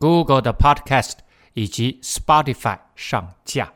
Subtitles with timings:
[0.00, 1.18] Google 的 Podcast
[1.52, 3.72] 以及 Spotify 上架。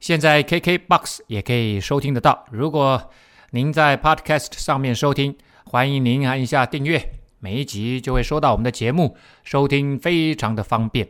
[0.00, 2.46] 现在 KKBox 也可以收听得到。
[2.50, 3.10] 如果
[3.50, 11.08] 您在 Podcast 上面收听，欢迎您按一下订阅，每一集就会收到我们的节目，收听非常的方便。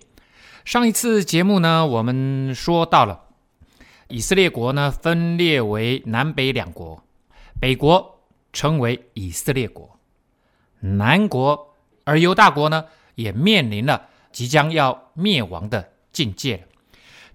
[0.64, 3.22] 上一次节目呢，我们说到了。
[4.08, 7.02] 以色列国呢，分裂为南北两国，
[7.60, 8.20] 北国
[8.52, 9.98] 称为以色列国，
[10.80, 11.74] 南国
[12.04, 12.84] 而犹大国呢，
[13.16, 16.62] 也面临了即将要灭亡的境界了。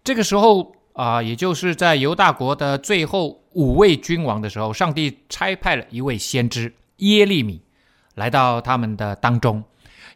[0.04, 7.60] 这个时候啊、也就是在犹大国的最后五位君王的时候，上帝差派了一位先知耶利米
[8.14, 9.64] 来到他们的当中。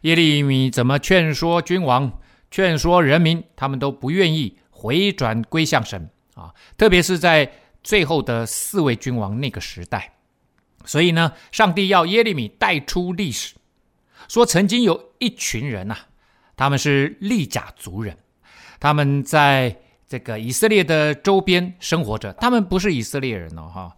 [0.02, 2.20] 耶利米怎么劝说君王、
[2.52, 6.08] 劝说人民，他们都不愿意回转归向神。
[6.34, 7.50] 啊，特别是在
[7.82, 10.12] 最后的四位君王那个时代，
[10.84, 13.56] 所以呢，上帝要耶利米带出历史，
[14.28, 15.96] 说曾经有一群人呐、
[16.56, 18.16] 他们是利甲族人，
[18.80, 19.76] 他们在
[20.08, 23.96] 这个以色列的周边生活着，他们不是以色列人哦，哈，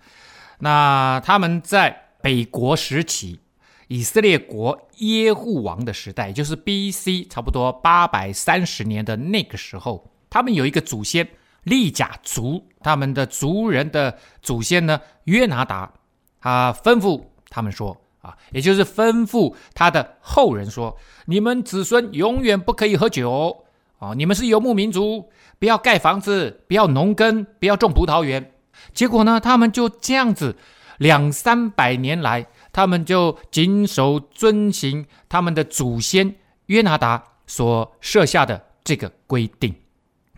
[0.59, 3.41] 那他们在北国时期，
[3.87, 7.25] 以色列国耶户王的时代，就是 B.C.
[7.27, 11.29] 差不多八百三十年的那个时候，他们有一个祖先。
[11.65, 15.93] 利甲族，他们的族人的祖先呢，约拿达，
[16.41, 23.65] 他吩咐他们说啊，也就是吩咐他的后人说，你们子孙永远不可以喝酒
[23.99, 28.53] 啊，你们是游牧民族，不要盖房子，不要农耕，不要种葡萄园。
[28.93, 30.57] 结果呢，他们就这样子，
[30.99, 36.37] 两三百年来，他们就谨守遵行他们的祖先
[36.67, 39.75] 约拿达所设下的这个规定。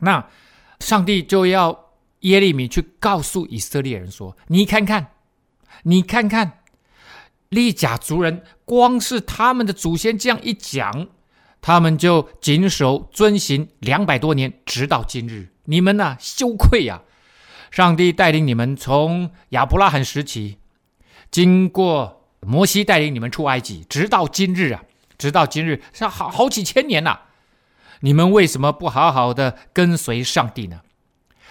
[0.01, 0.25] 那。
[0.81, 1.79] 上帝就要
[2.21, 5.09] 耶利米去告诉以色列人说：“你看看，
[5.83, 6.60] 你看看，
[7.51, 11.09] 利甲族人，光是他们的祖先这样一讲，
[11.61, 15.49] 他们就谨守遵行两百多年，直到今日。
[15.65, 17.03] 你们呐、羞愧呀！
[17.73, 20.59] 上帝带领你们从亚伯拉罕时期，
[21.31, 24.85] 经过摩西带领你们出埃及，直到今日啊，
[25.19, 27.19] 直到今日，是好好几千年呐、”
[28.03, 30.83] 你们为什么不好好的跟随上帝呢？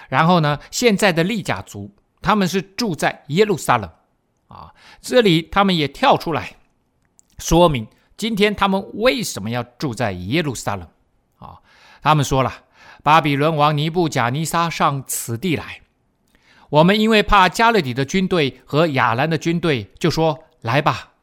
[0.07, 3.89] 然后呢，现在的利甲族，他们是住在耶路撒冷
[4.49, 6.57] 啊，这里他们也跳出来
[7.37, 7.87] 说明，
[8.17, 10.85] 今天他们为什么要住在耶路撒冷
[11.37, 11.57] 啊？
[12.01, 12.51] 他们说了，
[13.01, 15.81] 巴比伦王尼布甲尼撒上此地来，
[16.69, 21.13] 我们因为怕加勒底的军队和亚兰的军队，就说来吧，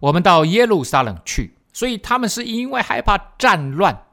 [0.00, 1.54] 我们到耶路撒冷去。
[1.72, 4.06] 所以他们是因为害怕战乱。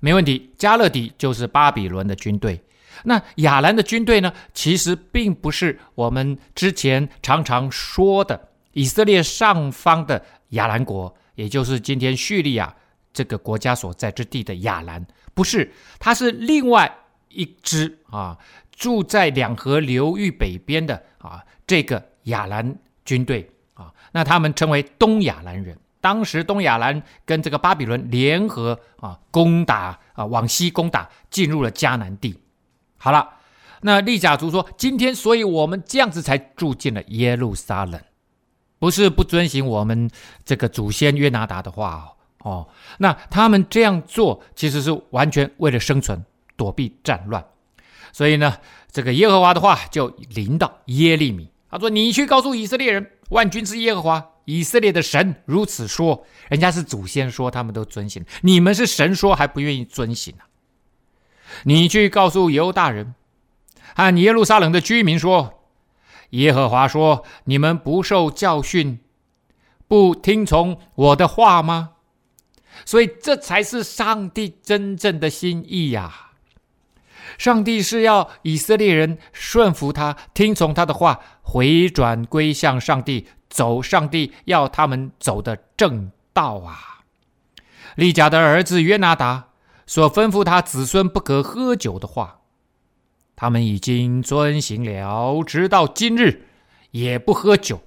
[0.00, 2.62] 没问题，加勒底就是巴比伦的军队。
[3.08, 4.32] 那亚兰的军队呢？
[4.52, 12.74] 其实并不是我们之前常常说的以色列上方的亚兰国，也就是今天叙利亚
[13.12, 18.36] 这个国家所在之地的亚兰，不是，它是另外一支啊，
[18.72, 25.78] 住在两河流域北边的啊这个亚兰军队啊，那他们称为东亚兰人。
[26.00, 32.36] 当时东亚兰跟这个巴比伦联合啊，攻打啊，往西攻打，进入了迦南地。
[32.98, 33.28] 好了，
[33.82, 38.00] 那利甲族说：“今天，所以我们这样子才住进了耶路撒冷，
[38.78, 40.10] 不是不遵行我们
[40.44, 42.50] 这个祖先约拿达的话哦。
[42.50, 42.68] 哦，
[42.98, 46.24] 那他们这样做其实是完全为了生存，
[46.56, 47.44] 躲避战乱。
[48.12, 48.56] 所以呢，
[48.90, 58.24] 这个耶和华的话就临到耶利米，他说：‘你去告诉以色列人，万军之耶和华。’”以色列的神如此说，人家是祖先说，他们都遵行。
[58.42, 60.46] 你们是神说还不愿意遵行啊？
[61.64, 63.14] 你去告诉犹大人
[63.94, 65.62] 和耶路撒冷的居民说：
[66.30, 69.00] 耶和华说，你们不受教训，
[69.88, 71.92] 不听从我的话吗？
[72.84, 76.32] 所以这才是上帝真正的心意呀、
[77.38, 83.28] 上帝是要以色列人顺服他，听从他的话，回转归向上帝。
[83.48, 87.00] 走上帝要他们走的正道啊！
[87.94, 89.50] 利甲的儿子约拿达
[89.86, 92.40] 所吩咐他子孙不可喝酒的话，
[93.36, 96.46] 他们已经遵行了，直到今日
[96.90, 97.82] 也不喝酒，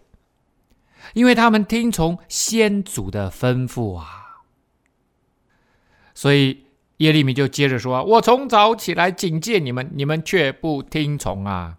[1.13, 4.43] 因为他们听从先祖的吩咐啊。
[6.13, 6.65] 所以
[6.97, 11.77] 耶利米就接着说：“我从早起来警戒你们，你们却不听从啊！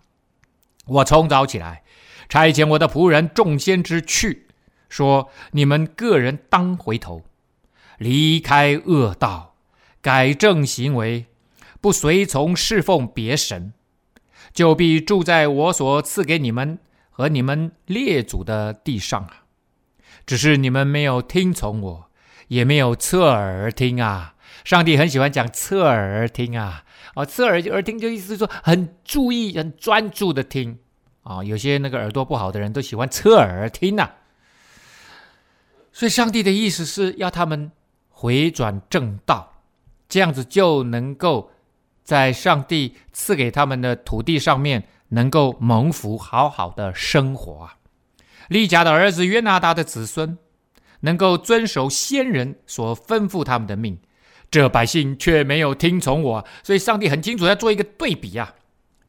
[0.86, 1.82] 我从早起来
[2.28, 4.48] 差遣我的仆人众先知去，
[4.88, 7.22] 说你们个人当回头，
[7.98, 9.49] 离开恶道，
[10.02, 11.26] 改正行为，
[11.80, 13.72] 不随从侍奉别神，
[14.52, 16.78] 就必住在我所赐给你们
[17.10, 19.44] 和你们列祖的地上啊！
[20.26, 22.10] 只是你们没有听从我，
[22.48, 30.78] 也没有侧耳听啊！”上帝很喜欢讲侧耳听啊，哦，侧耳耳听就意思是说很注意、很专注的听
[31.22, 34.14] 啊、有些那个耳朵不好的人都喜欢侧耳听呐、啊。
[35.92, 37.72] 所以上帝的意思是要他们
[38.08, 39.59] 回转正道，
[40.10, 41.50] 这样子就能够
[42.02, 47.76] 在上帝赐给他们的土地上面能够蒙福，好好的生活啊。
[48.48, 50.36] 利甲的儿子约拿达的子孙
[51.00, 53.98] 能够遵守先人所吩咐他们的命。
[54.50, 58.56] 这百姓却没有听从我，所以上帝很清楚要做一个对比啊。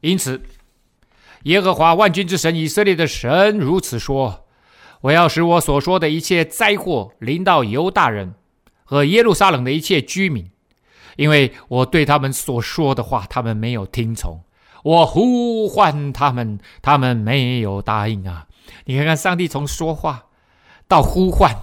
[0.00, 0.40] 因此，
[1.42, 4.46] 耶和华万军之神以色列的神如此说
[5.02, 8.36] ：“我要使我所说的一切灾祸临到犹大人
[8.84, 10.51] 和耶路撒冷的一切居民，
[11.16, 14.40] 因为我对他们所说的话，他们没有听从；
[14.82, 18.46] 我呼唤他们，他们没有答应啊。
[18.84, 20.26] 你看看，上帝从说话
[20.88, 21.54] 到呼唤，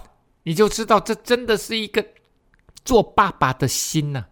[0.42, 2.04] 你就知道这真的是一个。”
[2.82, 4.24] 做爸爸的心呐、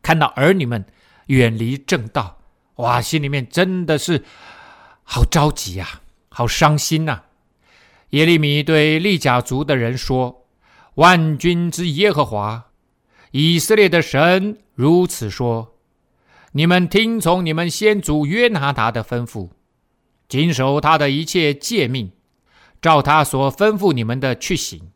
[0.00, 0.82] 看到儿女们
[1.26, 2.38] 远离正道，
[2.76, 4.24] 哇，心里面真的是
[5.02, 7.20] 好着急啊，好伤心呐、
[8.10, 10.46] 耶利米对利甲族的人说
[10.94, 12.65] ：“万军之耶和华，
[13.38, 15.74] 以色列的神如此说：
[16.52, 19.50] 你们听从你们先祖约拿达的吩咐，
[20.26, 22.12] 谨守他的一切诫命，
[22.80, 24.90] 照他所吩咐你们的去行。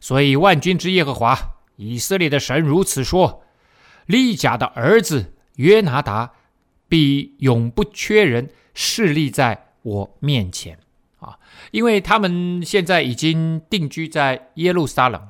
[0.00, 1.36] 所以万军之耶和华。”
[1.76, 3.44] 以色列的神如此说：
[4.06, 6.32] 利甲的儿子约拿达
[6.88, 10.78] 必永不缺人侍立在我面前
[11.18, 11.38] 啊！
[11.70, 15.20] 因为他们现在已经定居在耶路撒冷，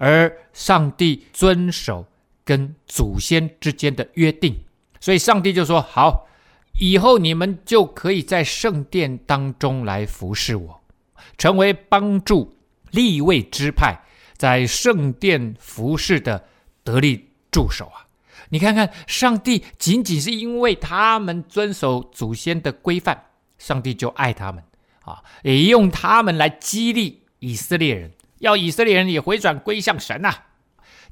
[0.00, 2.06] 而上帝遵守
[2.42, 4.58] 跟祖先之间的约定，
[4.98, 6.26] 所以上帝就说：好，
[6.78, 10.80] 以后你们就可以在圣殿当中来服侍我，
[11.36, 12.56] 成为帮助
[12.92, 14.00] 立位支派。
[14.38, 16.46] 在圣殿服侍的
[16.82, 18.08] 得力助手啊！
[18.48, 23.26] 你看看，上帝仅仅是因为他们遵守祖先的规范，
[23.58, 24.64] 上帝就爱他们
[25.02, 30.46] 啊，也用他们来激励以色列人，要以色列人也回转归向神啊。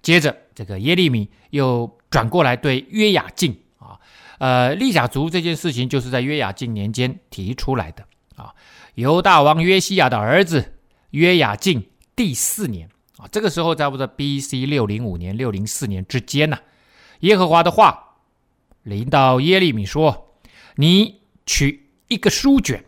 [0.02, 3.98] 接着，这个耶利米又转过来对约雅敬啊，
[4.38, 8.04] 呃，利甲族这件事情就是在约雅敬年间提出来的
[8.36, 8.54] 啊。
[8.94, 10.74] 犹大王约西亚的儿子
[11.10, 12.88] 约雅敬第四年。
[13.18, 14.64] 啊，这个时候在不多 B.C.
[14.66, 16.58] 六零五年、六零四年之间呢，
[17.20, 18.18] 耶和华的话
[18.84, 20.38] 临到耶利米说
[20.78, 22.84] ：“你取一个书卷，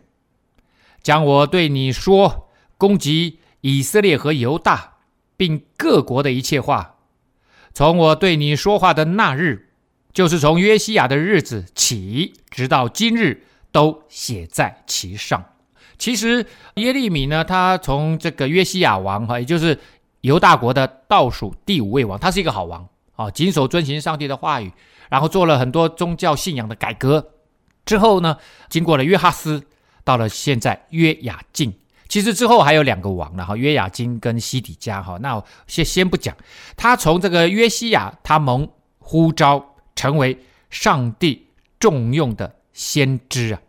[1.03, 4.97] 将我对你说攻击以色列和犹大
[5.37, 6.97] 并各国的一切话，
[7.73, 9.69] 从我对你说话的那日，
[10.13, 15.43] 就是从约西亚的日子起，直到今日，都写在其上。”
[15.97, 19.79] 其实耶利米呢，他从这个约西亚王哈，也就是。
[20.21, 24.71] 犹大国的倒数第五位王，他是一个好王啊，谨守遵行上帝的话语，
[25.09, 27.31] 然后做了很多宗教信仰的改革。
[27.85, 28.37] 之后呢，
[28.69, 29.63] 经过了约哈斯，
[30.03, 31.73] 到了现在约雅敬。
[32.11, 35.17] 其实之后还有两个王了哈，约雅斤跟西底家哈。
[35.21, 36.35] 那先先不讲，
[36.75, 38.67] 他从这个约西亚，他蒙
[38.99, 40.37] 呼召成为
[40.69, 41.47] 上帝
[41.79, 43.61] 重用的先知啊，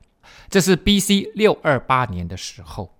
[0.50, 1.30] 这是 B.C.
[1.36, 2.92] 六二八年的时候，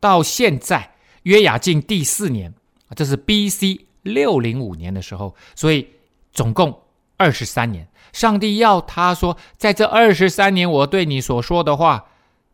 [0.00, 0.92] 到现在。
[1.24, 2.54] 约雅敬第四年，
[2.96, 3.84] 这是 B.C.
[4.00, 5.86] 六零五年的时候，所以
[6.32, 6.84] 总共
[7.18, 7.86] 二十三年。
[8.14, 12.06] 上帝要他说，在这二十三年，我对你所说的话，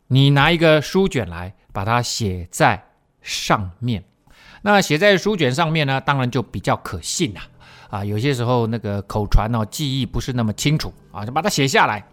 [0.07, 2.81] 你拿一个书卷来，把它写在
[3.21, 4.01] 上面。
[4.61, 7.41] 那写在书卷上面呢，当然就比较可信了。
[7.89, 12.03] 啊，有些时候那个口传哦，记忆不是那么清楚啊，就把它写下来。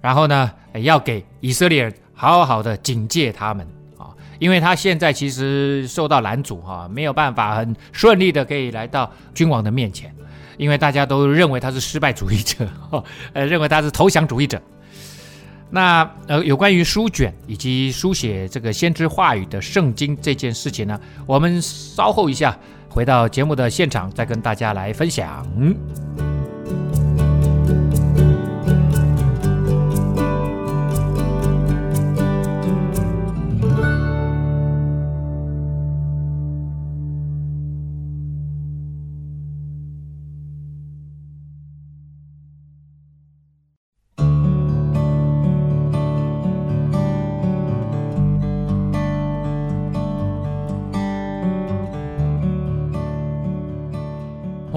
[0.00, 0.52] 然后呢，
[0.82, 3.64] 要给以色列人好好的警戒他们
[3.96, 4.10] 啊。
[4.40, 10.14] 因为他现在其实受到拦阻哈，没有办法很顺利的可以来到君王的面前，
[10.58, 12.68] 因为大家都认为他是失败主义者，
[13.32, 14.60] 呃，认为他是投降主义者。
[15.70, 22.56] 那呃，有关于书卷以及书写这个先知话语的圣经这件事情呢，我们稍后一下
[22.88, 25.44] 回到节目的现场再跟大家来分享。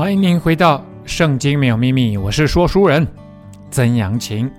[0.07, 3.05] 欢迎您回到《圣经没有秘密》，我是说书人
[3.69, 4.49] 曾阳晴。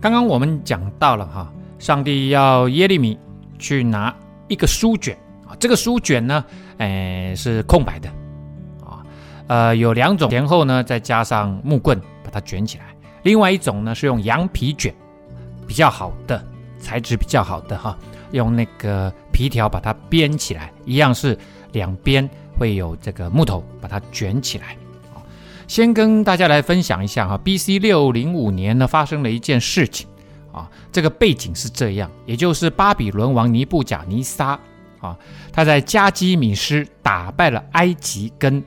[0.00, 3.16] 刚刚我们讲到了哈，上帝要耶利米
[3.56, 4.12] 去拿
[4.48, 6.44] 一个书卷啊，这个书卷呢，
[6.78, 8.08] 哎，是空白的。
[8.84, 9.06] 啊，
[9.46, 12.86] 呃，有两种前后呢，再加上木棍把它卷起来，
[13.22, 14.92] 另外一种呢是用羊皮卷，
[15.68, 16.44] 比较好的
[16.80, 17.96] 材质，比较好的哈，
[18.32, 21.38] 用那个皮条把它编起来，一样是
[21.70, 24.76] 两边会有这个木头把它卷起来
[25.14, 25.22] 啊。
[25.66, 27.78] 先跟大家来分享一下哈，B.C.
[27.78, 30.06] 六零五年呢发生了一件事情
[30.52, 34.58] 啊，这个背景是这样，也就是巴比伦王尼布甲尼撒
[35.00, 35.18] 啊，
[35.52, 38.62] 他在加基米斯打败了埃及跟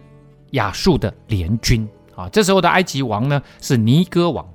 [0.51, 4.45] 亚述的联军啊，这时候的埃及王呢是尼哥王，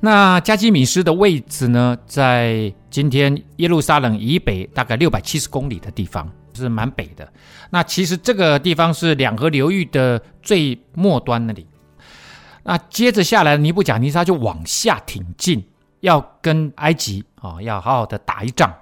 [0.00, 6.30] 那加基米斯的位置呢在今天耶路撒冷以北大概六百七十公里的地方。
[6.54, 7.32] 是蛮北的，
[7.70, 11.66] 那其实这个地方是两河流域的最末端那里。
[12.62, 15.68] 那接着下来，尼布甲尼撒就往下挺进，
[16.00, 18.74] 要跟埃及啊，要好好的打一仗。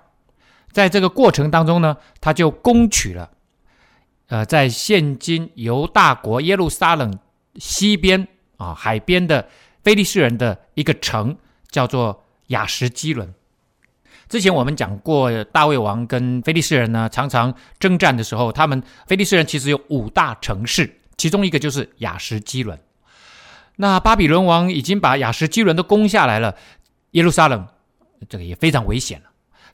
[0.70, 3.30] 在这个过程当中呢，他就攻取了，
[4.28, 7.18] 呃，在现今犹大国耶路撒冷
[7.56, 9.48] 西边啊海边的
[9.82, 11.36] 非利士人的一个城，
[11.70, 13.34] 叫做亚什基伦。
[14.32, 22.78] 之前我们讲过，大卫王跟菲利士人呢常常征战的时候，他们菲利士人其实有五大城市，其中一个就是雅什基伦。
[23.76, 26.56] 那巴比伦王已经把雅什基伦都攻下来了，
[27.10, 27.66] 耶路撒冷
[28.26, 29.26] 这个也非常危险了。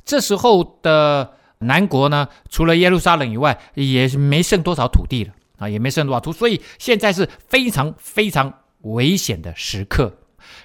[0.04, 10.12] 这时候的南国呢，除了耶路撒冷以外，也没剩多少土地了啊，也没剩多少土，所以现在是非常非常危险的时刻。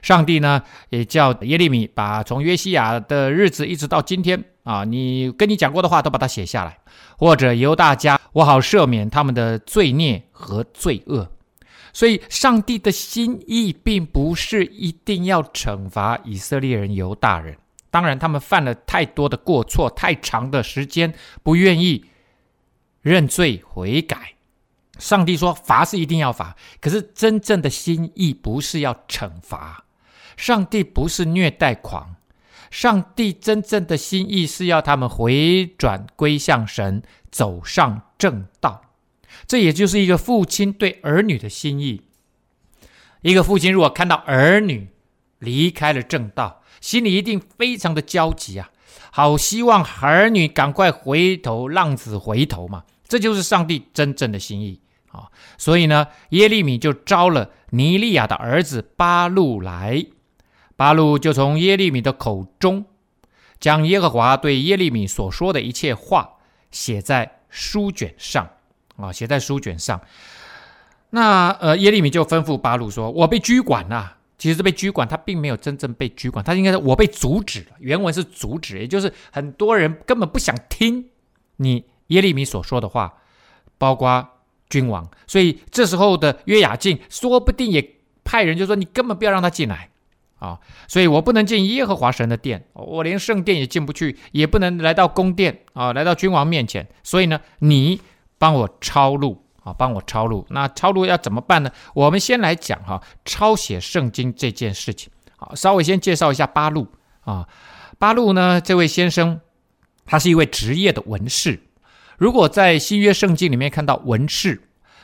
[0.01, 6.77] 上帝呢，也叫耶利米把从约西亚的日子一直到今天啊，你跟你讲过的话都把它写下来，
[7.17, 11.29] 或者犹大家，我好赦免他们的罪孽和罪恶。
[11.95, 17.55] 所以，上帝的心意并不是一定要惩罚以色列人、犹大人。
[17.91, 21.13] 当然，他们犯了太多的过错，太长的时间
[21.43, 22.03] 不愿意
[23.01, 24.33] 认罪悔改。
[24.99, 29.85] 上帝说罚是一定要罚，可是真正的心意不是要惩罚。
[30.37, 32.15] 上帝不是虐待狂，
[32.71, 38.81] 上帝真正的心意是要他们回转归向神，走上正道。
[39.47, 42.01] 这也就是一个父亲对儿女的心意。
[43.21, 44.89] 一个父亲如果看到儿女
[45.39, 48.69] 离开了正道，心里一定非常的焦急啊！
[49.11, 52.83] 好希望儿女赶快回头，浪子回头嘛。
[53.13, 55.29] 这就是上帝真正的心意啊！
[55.59, 60.03] 所以呢，耶利米就招了尼利亚的儿子巴路来，
[60.75, 62.85] 巴路就从耶利米的口中
[63.59, 66.37] 将耶和华对耶利米所说的一切话
[66.71, 68.49] 写在书卷上
[68.95, 70.01] 啊，写在书卷上。
[71.11, 77.75] 那呃，耶利米就吩咐巴路说：“我被拘管了。”其实被拘管，他并没有真正被拘管，他应该是我被阻止了。
[77.77, 81.11] 原文是阻止，也就是很多人根本不想听
[81.57, 81.85] 你。
[82.13, 83.13] 耶利米所说的话，
[83.77, 84.27] 包括
[84.69, 89.89] 君王，所以这时候的约雅敬说不定也派人就说：“你根本不要让他进来
[90.39, 96.87] 啊！”所以我不能进耶和华神的殿，我连圣殿也进不去，也不能来到宫殿啊，来到君王面前。
[97.03, 97.99] 所以呢，你
[98.37, 100.45] 帮我抄录啊，帮我抄录。
[100.49, 101.71] 那抄录要怎么办呢？
[101.93, 105.11] 我们先来讲哈，抄写圣经这件事情。
[105.35, 106.87] 好，稍微先介绍一下巴路
[107.21, 107.47] 啊，
[107.99, 109.41] 巴路呢，这位先生，
[110.05, 111.59] 他是一位职业的文士。
[112.17, 114.61] 如果在新约圣经里面看到文士，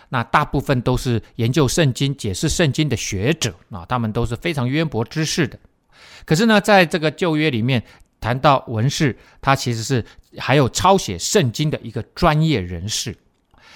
[0.09, 5.59] 那大部分都是研究圣经、解释圣经的学者啊，他们都是非常渊博知识的。
[6.25, 7.83] 可是呢，在这个旧约里面
[8.19, 10.03] 谈到文士，他其实是
[10.37, 13.15] 还有抄写圣经的一个专业人士，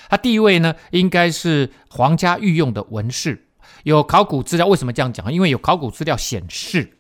[0.10, 3.46] 他地位呢应该是皇家御用的文士。
[3.84, 5.32] 有考古资料，为什么这样讲？
[5.32, 6.98] 因为有考古资料显示，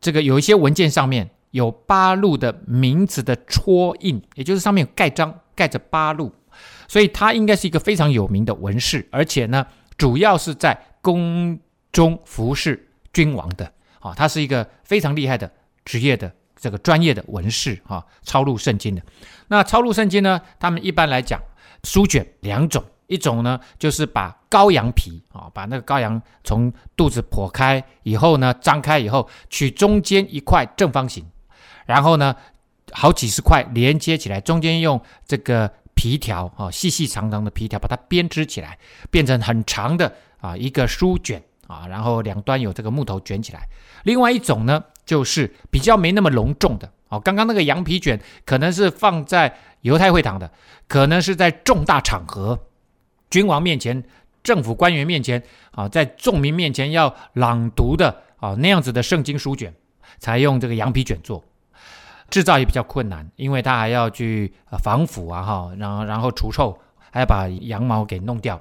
[0.00, 1.30] 这个有一些文件上面。
[1.50, 6.32] 有八路的名字的戳印，也就是上面有盖章，盖着八路，
[6.88, 9.66] 所以他应该是一个非常有名的文士，而且呢，
[9.96, 11.58] 主要是在宫
[11.92, 15.50] 中服侍君王的啊，他是一个非常厉害的
[15.84, 19.02] 职业的这个专业的文士啊，抄录圣经的。
[19.48, 21.40] 那抄录圣经呢，他们一般来讲，
[21.84, 22.84] 书卷两种。
[23.06, 31.26] 一种呢，就是把羔羊皮啊，把那个羔羊从肚子剖开以后呢，张开以后，取中间一块正方形，
[31.86, 32.34] 然后呢，
[32.92, 38.78] 好几十块连接起来，中间用这个皮条啊，细细长长的皮条把它编织起来，
[39.10, 43.68] 变成很长的啊一个书卷啊，然后两端有这个木头卷起来。
[44.04, 50.50] 另外一种呢，就是比较没那么隆重的哦，刚刚那个羊皮卷可能是放在犹太会堂的，
[50.88, 52.66] 可能是在重大场合。
[53.28, 54.02] 君王面前、
[54.42, 59.74] 政府官员面前啊，在众民面前要朗读的啊那样子的圣经书卷，
[60.18, 61.44] 才用这个羊皮卷做。
[62.30, 66.78] 制造也比较困难，因为它还要去防腐啊，哈，然后然后除臭，
[67.10, 68.60] 还要把羊毛给弄掉。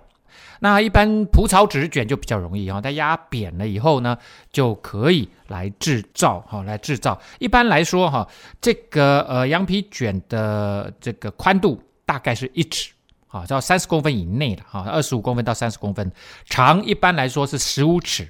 [0.62, 4.18] 那一般蒲草纸卷就比较容易哈，它压扁了以后呢，
[4.52, 7.20] 就可以来制造哈，来制造。
[7.40, 8.28] 一般来说哈，
[8.60, 12.92] 这个呃羊皮卷的这个宽度大概是一尺
[13.28, 16.12] 啊，到三十公分以内的哈，二十五公分到三十公分，
[16.46, 18.30] 长一般来说是十五尺，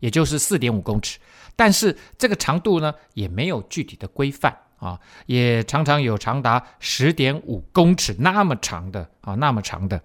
[0.00, 1.18] 也就是四点五公尺。
[1.56, 4.56] 但是这个长度呢，也没有具体的规范。
[4.80, 10.00] 啊，也常常有长达十点五公尺那么长的啊，那么长的。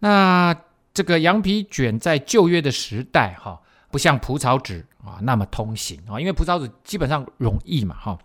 [0.00, 0.54] 那
[0.92, 3.60] 这个羊皮卷在旧约的时代，哈，
[3.92, 8.18] 不像蒲草纸啊那么通行啊，因为蒲草纸基本上容易嘛，哈。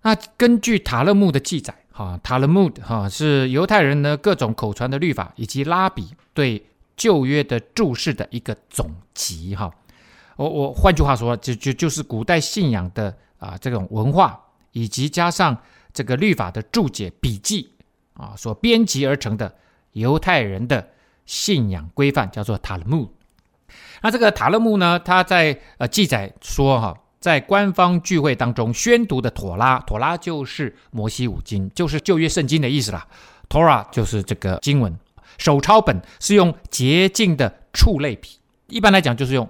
[0.00, 9.70] 那根据塔勒木的记载，哈，塔勒木哈是犹太人呢各种口传的律法以及拉比对旧约的注释的一个总集，哈。
[10.36, 13.14] 我我换句话说，就就就是古代信仰的。
[13.38, 14.38] 啊，这种文化
[14.72, 15.56] 以及加上
[15.92, 17.72] 这个律法的注解笔记
[18.14, 19.54] 啊，所编辑而成的
[19.92, 20.90] 犹太人的
[21.24, 23.12] 信仰规范，叫做塔勒木。
[24.02, 33.06] 那这个塔勒木呢，他在呃记载说哈，在官方聚会当中宣读的妥拉，妥拉就是摩西五经，就是旧约圣经的意思啦。
[33.48, 34.98] Torah 就是这个经文，
[35.38, 39.48] 手抄本是用洁净的畜类皮，一般来讲就是用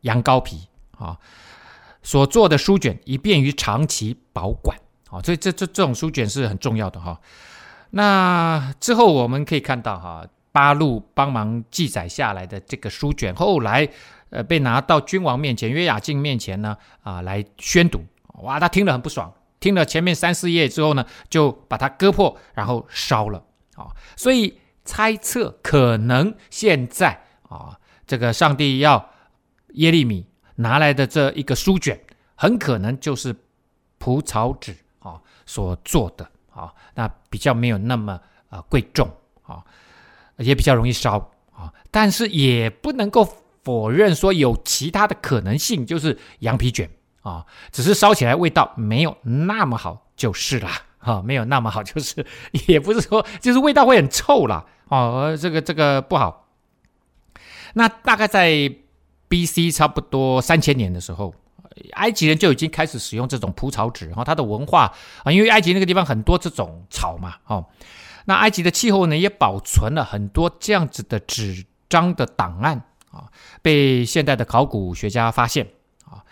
[0.00, 0.68] 羊羔皮
[0.98, 1.18] 啊。
[2.06, 7.20] 所做的书卷，以便于长期保管，好，所以这这这种书卷是很重要的哈。
[7.90, 13.88] 那之后我们可以看到哈，八路帮忙记载下来的这个书卷，后来
[14.30, 18.04] 呃被拿到君王面前，约雅敬面前呢啊来宣读，
[18.44, 23.42] 哇，他听了很不爽，听了前面三四页之后呢，就把它割破，然后烧了
[23.74, 23.90] 啊。
[24.14, 27.76] 所以猜测可能现在啊，
[28.06, 29.10] 这个上帝要
[29.70, 30.28] 耶利米。
[30.58, 32.00] 拿来的这一个书卷，
[32.36, 33.34] 很可能就是
[33.98, 39.10] 蒲草纸啊所做的啊，那比较没有那么啊贵重
[39.42, 39.64] 啊，
[40.36, 41.18] 也比较容易烧
[41.52, 43.26] 啊，但是也不能够
[43.64, 46.88] 否认说有其他的可能性，就是羊皮卷
[47.22, 52.24] 啊，只是烧起来味道没有那么好就是啦，哈，没有那么好就是，
[52.68, 56.48] 也不是说就是味道会很臭啦，哦，这个这个不好，
[57.74, 58.72] 那大概在。
[59.28, 59.72] B.C.
[59.72, 61.34] 差不多三千年的时候，
[61.92, 64.06] 埃及人就已经开始使用这种蒲草纸。
[64.06, 64.92] 然后它的文化
[65.24, 67.64] 啊，因为埃及那个地方很多这种草嘛，哦，
[68.24, 73.24] 那埃及的气候呢，也保存了很多这样子的纸张的档案啊，
[73.62, 75.66] 被现代的考古学家发现
[76.04, 76.24] 啊。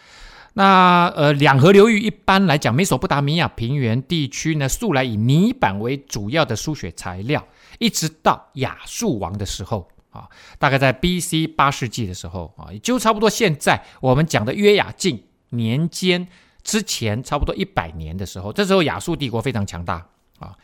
[0.55, 7.45] 那呃，两河流域一般来讲，美索不达米亚平原地区呢，素来以泥板为主要的书写材料，
[7.79, 9.89] 一直到亚述王的时候。
[10.15, 10.29] 啊，
[10.61, 11.49] 大概在 B.C.
[11.49, 15.21] 八世纪的时候啊，也就差不多现在我们讲的约雅敬
[15.57, 16.27] 年间
[16.63, 20.07] 之前，差不多一百年的时候，这时候亚述帝国非常强大
[20.39, 20.55] 啊，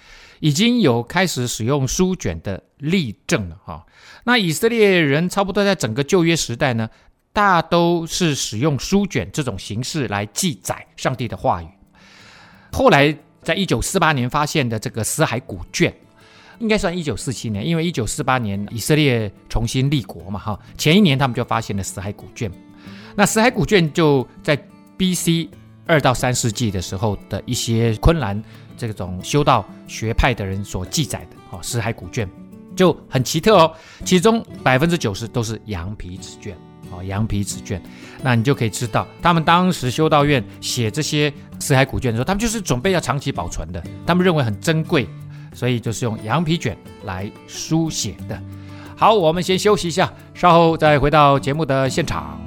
[0.40, 3.86] 已经有开始使用书卷的例证了哈。
[4.24, 6.88] 那以色列人差不多在整个旧约时代呢，
[7.32, 11.68] 大都是使用书卷这种形式来记载上帝的话语。
[12.72, 15.94] 后来在一九四八年发现的这个死海古卷。
[16.58, 22.52] 应该算一九四七年，因为一九四八年以色列重新立国嘛，哈，前一年他们就发现了死海古卷。
[23.16, 24.54] 那死海古卷就在
[25.00, 25.48] B.C.
[25.86, 28.40] 二到三世纪的时候的一些昆兰
[28.76, 32.28] 这种修道学派的人所记载的，哦，死海古卷
[32.76, 33.72] 就很奇特哦，
[34.04, 36.54] 其中百分之九十都是羊皮纸卷，
[36.90, 37.82] 哦，羊皮纸卷，
[38.22, 45.08] 那你就可以知道，他们当时修道院写这些死海古卷的时候，他们就是准备要长期保存的，他们认为很珍贵。
[45.54, 48.40] 所以就是用羊皮卷来书写的。
[48.96, 52.38] 好，我们先休息一下，稍后再回到节目的现场。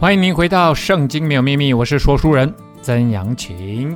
[0.00, 2.54] 欢迎您回到《圣经没有秘密》，我是说书人。
[2.80, 3.94] 曾阳晴，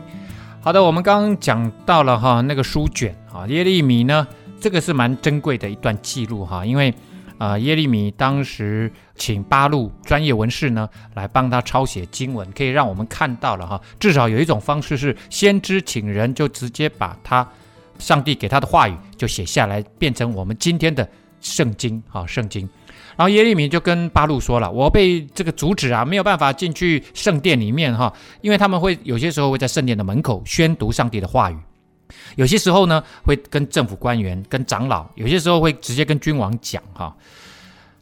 [0.61, 4.29] 好的，我们刚刚讲到了哈那个书卷啊，耶利米呢，
[4.61, 6.93] 这个是蛮珍贵的一段记录哈，因为、
[7.39, 17.49] 呃、耶利米当时请八路专业文士呢来帮他抄写经文，可以让我们看到了哈，至少有一种方式是先知请人就直接把他
[17.99, 21.09] 上帝给他的话语就写下来，变成我们今天的
[21.41, 22.69] 圣经啊圣经。
[23.17, 31.57] 然后耶利米就跟巴路说了：“我被这个阻止啊，没有办法进去圣殿里面哈，因为他们会有些时候会在圣殿的门口宣读上帝的话语
[32.37, 37.17] 有些时候呢，会跟政府官员、跟长老；有些时候会直接跟君王讲哈。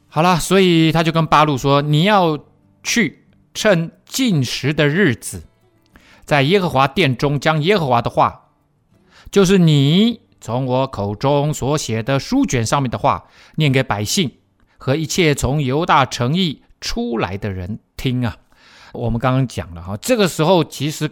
[0.09, 2.38] 好了，所以他就跟巴路说：“你要
[2.83, 5.42] 去趁禁食的日子，
[6.25, 8.48] 在耶和华殿中将耶和华的话，
[9.31, 14.31] 就是你从我口中所写的书卷上面的话，念给百姓
[14.82, 18.36] 和一切从犹大城邑出来的人听啊。”
[18.92, 21.10] 我们刚刚讲了哈，这个时候其实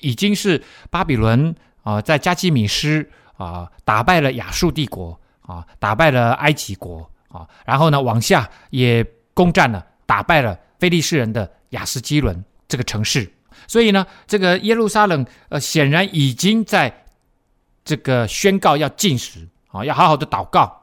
[0.00, 1.54] 已经是巴比伦。
[1.82, 9.02] 啊，在加基米斯啊，打败了亚述帝国啊，打败了埃及国啊，然后呢，往下也
[9.32, 13.32] 攻占了，打败了非利士人的亚斯基伦这个城市。
[13.66, 17.06] 所以呢，这个耶路撒冷呃，显然已经在
[17.82, 20.79] 这个宣告要禁食啊，要好好的祷告，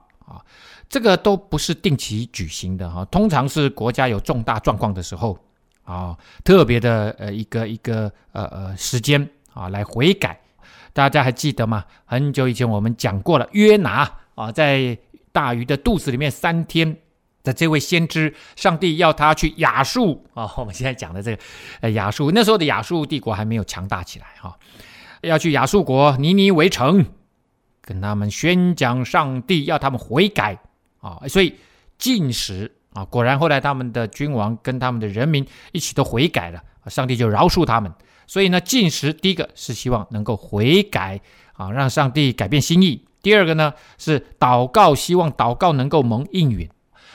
[0.89, 5.37] 这个都不是定期举行的哈，通常是国家有重大状况的时候
[5.83, 10.39] 啊，特别的呃一个一个呃呃时间啊来悔改。
[10.93, 11.85] 大家还记得吗？
[12.05, 14.97] 很久以前我们讲过了，约拿啊，在
[15.31, 16.97] 大鱼的肚子里面三天
[17.43, 20.51] 的这位先知，上帝要他去亚述啊。
[20.57, 21.41] 我们现在讲的这个，
[21.81, 24.57] 呃，亚述那时候的亚述帝国还没有强大起来哈，
[25.21, 27.05] 要去亚述国尼尼围城，
[27.81, 30.57] 跟他们宣讲上帝要他们悔改
[30.99, 31.55] 啊，所以
[31.97, 37.91] 禁食啊，果然后来他们的君王跟他们的人民一起都悔改了，上帝就饶恕他们。
[38.25, 41.21] 所以呢，禁食第一个是希望能够悔改
[41.53, 46.69] 啊，让上帝改变心意；第二个呢是祷告，希望祷告能够蒙应允。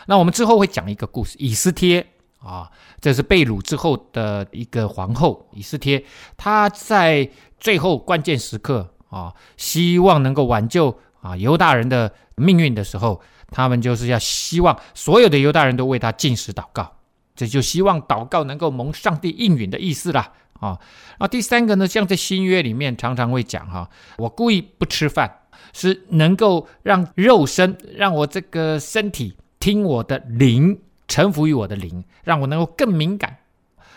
[0.06, 2.06] 那我们之后会讲一个故事，以斯帖
[2.38, 6.02] 啊，这是被掳之后的一个皇后以斯帖，
[6.36, 13.20] 她在最后关键时刻啊，希望能够挽救啊犹大人的命运的时候，
[13.52, 16.96] 他们就是要希望所有的犹大人都为他进食祷告，
[17.36, 20.32] 这就希望祷告能够蒙上帝应允的意思啦。
[20.60, 20.78] 啊，
[21.18, 25.40] 那第三个呢，像在新约里面常常会讲哈，我故意不吃饭，
[25.72, 33.38] 是能够让肉身，让我这个身体听我的灵，臣服于我的灵，让我能够更敏感，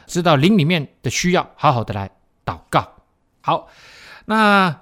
[0.07, 2.09] 知道灵里面的需要，好好的来
[2.43, 2.93] 祷告。
[3.41, 3.67] 好，
[4.25, 4.81] 那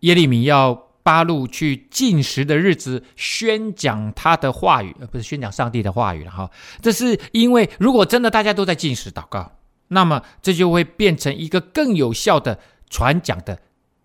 [0.00, 6.50] 耶利米要八路去禁食的日子，宣讲他的话语，而不是宣讲上帝的话语了哈。
[6.82, 9.52] 这是因为如果真的大家都在禁食祷告。
[9.88, 12.58] 那么这就会变成一个更有效的
[12.90, 13.56] 传讲的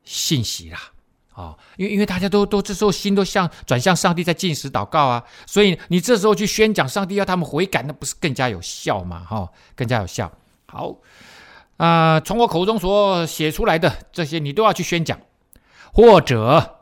[0.03, 0.77] 信息啦，
[1.33, 9.25] 啊，因为因为大家都都这时候心都向转向上帝，在禁食祷告啊，所以你这时候去宣讲上帝要他们悔改，那不是更加有效吗？
[9.27, 10.31] 哈，更加有效。
[10.67, 10.95] 好，
[11.77, 15.19] 啊，从我口中所写出来的这些，你都要去宣讲，
[15.91, 16.80] 或者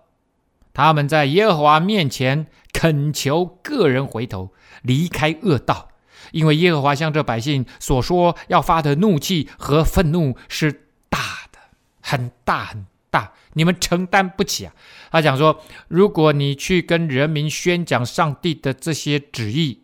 [0.80, 5.89] 他们在耶和华面前恳求个人回头，离开恶道。
[6.32, 10.72] 因为耶和华向这百姓所说要发的怒气和愤怒是
[11.10, 11.20] 大
[11.52, 11.60] 的，
[12.02, 14.74] 很大很大，你们承担不起啊！
[15.12, 19.82] 他讲说，如果你去跟人民宣讲上帝的这些旨意，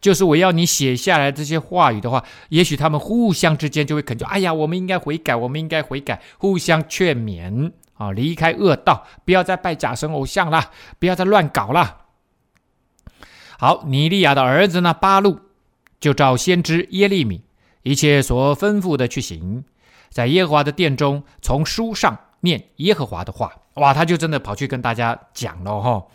[0.00, 11.98] 就是我要你写下来这些话语的话，也许他们互相之间就会恳求：哎呀，我们应该悔改，我们应该悔改，互相劝勉啊，离开恶道，不要再拜假神偶像了，不要再乱搞了。
[13.58, 15.38] 好，尼利亚的儿子呢，巴路。
[16.00, 17.42] 就照先知耶利米
[17.82, 19.62] 一切所吩咐的去行，
[20.08, 23.52] 在耶和华的殿中，从书上念耶和华的话。
[23.74, 26.06] 哇，他就真的跑去跟大家讲了哈。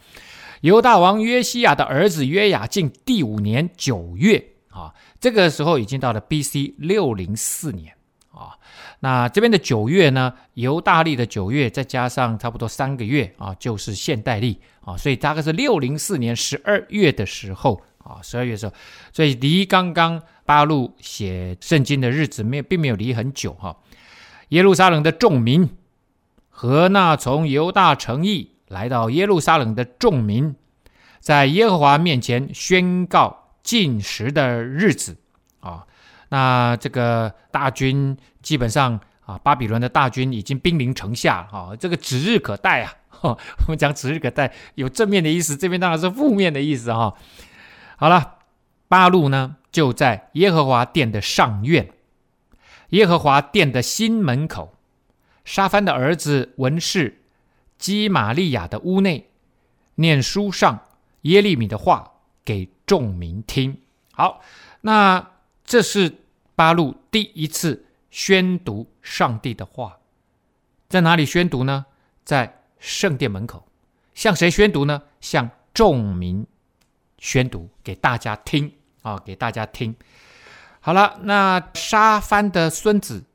[0.61, 6.73] 犹大王约西亚的儿子约雅敬第五年九月啊，这个时候已经到了 B.C.
[6.79, 7.93] 六零四年。
[9.05, 17.79] 那这边的九月呢，犹大历的九月再加上差不多三个月啊，就是现代历啊，所以大概是六零四年十二月的时候。
[18.05, 18.73] 啊，十二月的时候，
[19.11, 23.77] 所以离刚刚巴路写圣经的日子没有并没有离很久哈。
[24.49, 25.69] 耶路撒冷的众民
[26.49, 30.55] 和那从犹大城邑来到耶路撒冷的众民，
[31.19, 35.17] 在耶和华面前宣告禁食的日子
[35.61, 35.85] 啊。
[36.29, 38.15] 那这个大军
[38.45, 42.93] 基本上啊，巴比伦的大军已经兵临城下啊，这个指日可待啊。
[43.23, 43.37] 我
[43.69, 47.15] 们讲指日可待，有正面的意思，这边当然是负面的意思哈。
[47.97, 48.35] 好了，
[48.87, 51.89] 八路呢就在耶和华殿的上院，
[52.89, 54.75] 耶和华殿的新门口，
[55.43, 57.23] 沙番的儿子文士
[57.79, 59.31] 基玛利亚的屋内，
[59.95, 60.81] 念书上
[61.21, 62.11] 耶利米的话
[62.43, 63.81] 给众民听。
[64.11, 64.41] 好，
[64.81, 65.31] 那
[65.63, 66.17] 这是
[66.55, 67.84] 八路第一次
[68.15, 69.97] 宣读上帝的话，
[70.87, 71.85] 在哪里宣读呢？
[72.23, 73.67] 在圣殿门口，
[74.13, 75.01] 向谁宣读呢？
[75.19, 76.47] 向众民。
[77.17, 79.93] 宣读给大家听啊，给大家听。
[80.79, 83.25] 好了，那沙番的孙子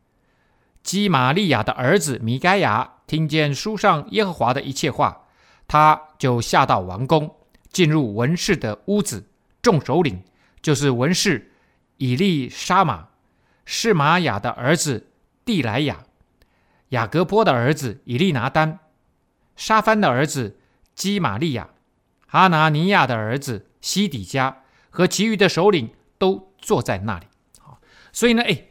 [0.83, 5.27] 基玛利亚的儿子米该亚听见书上耶和华的一切话，
[5.69, 7.37] 他就下到王宫，
[7.71, 9.29] 进入文士的屋子，
[9.61, 10.25] 众首领
[10.63, 11.53] 就是文士
[11.99, 13.10] 以利沙玛、
[13.73, 15.13] 是玛雅的儿子
[15.45, 16.03] 蒂莱雅、
[16.89, 18.81] 雅各波的儿子以利拿丹、
[19.55, 20.59] 沙番的儿子
[20.97, 21.71] 基玛利亚、
[22.27, 27.27] 哈拿尼亚的儿子西底加和其余的首领都坐在那里。
[28.11, 28.65] 所以呢，哎，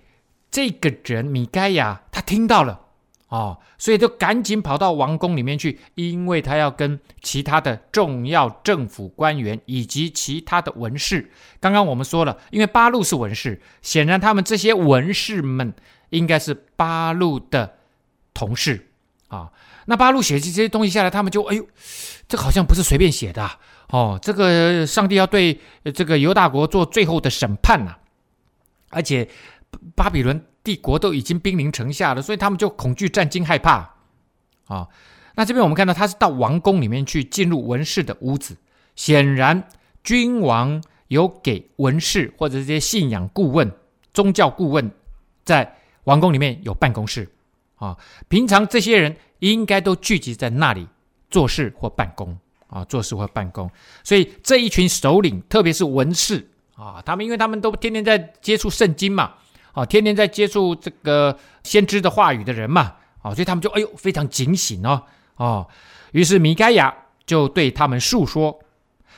[0.52, 2.88] 这个人米盖亚他听到了。
[3.30, 11.30] 哦，所以就赶紧跑到王宫里面去，因为他要跟其他的重要政府官员以及其他的文士。
[11.60, 15.72] 刚刚我们说了，因为八路是文士，显然他们这些文士们
[16.10, 17.76] 应该是八路的
[18.34, 18.88] 同事
[19.28, 19.52] 啊。
[19.86, 21.68] 那八路写这些东西下来，他们就哎呦，
[22.28, 23.48] 这好像不是随便写的
[23.90, 24.18] 哦。
[24.20, 25.60] 这个上帝要对
[25.94, 27.96] 这个犹大国做最后的审判呐，
[28.90, 29.30] 而且
[29.96, 30.44] 巴比伦。
[30.70, 33.96] 帝国都已经兵临城下了，所以他们就恐惧、战惊、害怕
[34.68, 34.88] 啊、
[35.34, 38.56] 那这边我们看到他是到王宫里面去，进入文士的屋子。
[38.96, 39.64] 显然，
[40.04, 43.72] 君王有给文士或者这些信仰顾问、
[44.14, 44.92] 宗教顾问，
[45.44, 47.28] 在王宫里面有办公室
[47.78, 50.88] 啊、平常这些人应该都聚集在那里
[51.32, 53.68] 做事或办公啊、做事或办公。
[54.04, 59.34] 所以这一群首领，特别是文士啊、他们因为他们都天天在接触圣经嘛。
[59.74, 65.04] 哦，天天在接触这个先知的话语的人嘛，哦，所以他们就哎呦非常警醒哦，
[65.36, 65.68] 哦，
[66.12, 66.94] 于是米该亚
[67.26, 68.60] 就对他们述说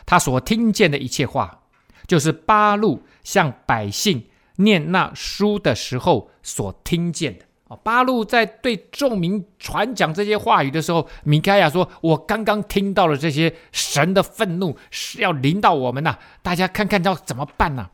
[0.05, 1.61] 他所听见的一切话，
[2.07, 4.25] 就是八路向百姓
[4.57, 7.45] 念那书的时候所听见的。
[7.69, 17.91] 哦，八路在对众民传讲这些话语的时候，米该亚说：“我刚刚听到了这些神的愤怒是要临到我们呐、大家看看要怎么办呢、啊？”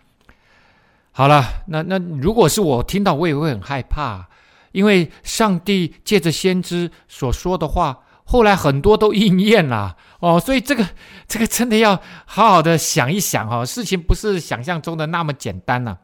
[1.17, 4.27] 好了，那那如果是我听到，我也会很害怕，
[4.71, 10.87] 因为上帝借着先知所说的话，后来很多都应验了哦，所以这个
[11.27, 15.97] 这个真的要好好的想一想哦，事情不是想象中的那么简单呐、